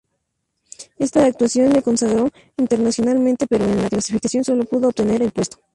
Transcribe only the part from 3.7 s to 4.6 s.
la clasificación